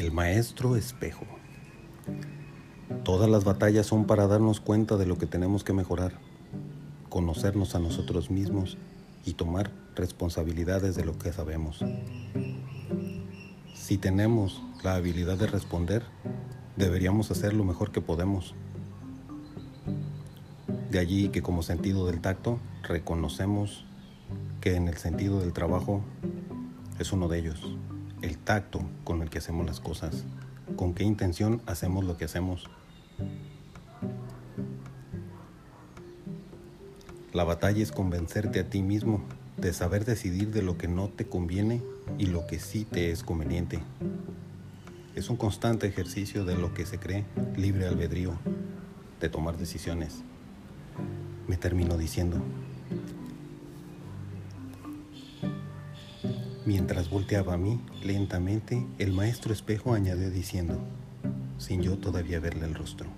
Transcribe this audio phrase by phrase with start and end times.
[0.00, 1.26] El maestro espejo.
[3.04, 6.14] Todas las batallas son para darnos cuenta de lo que tenemos que mejorar,
[7.10, 8.78] conocernos a nosotros mismos
[9.26, 11.84] y tomar responsabilidades de lo que sabemos.
[13.74, 16.02] Si tenemos la habilidad de responder,
[16.78, 18.54] deberíamos hacer lo mejor que podemos.
[20.90, 23.84] De allí que como sentido del tacto reconocemos
[24.62, 26.00] que en el sentido del trabajo
[26.98, 27.60] es uno de ellos,
[28.22, 30.24] el tacto con el que hacemos las cosas,
[30.76, 32.68] con qué intención hacemos lo que hacemos.
[37.32, 39.22] La batalla es convencerte a ti mismo
[39.56, 41.82] de saber decidir de lo que no te conviene
[42.18, 43.78] y lo que sí te es conveniente.
[45.14, 47.24] Es un constante ejercicio de lo que se cree
[47.56, 48.32] libre albedrío,
[49.20, 50.22] de tomar decisiones.
[51.46, 52.42] Me termino diciendo,
[56.70, 60.78] Mientras volteaba a mí, lentamente, el maestro espejo añadió diciendo,
[61.58, 63.08] sin yo todavía verle el rostro.